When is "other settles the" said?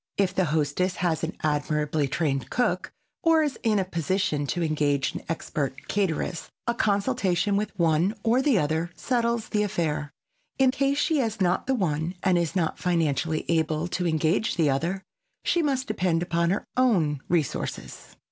8.57-9.61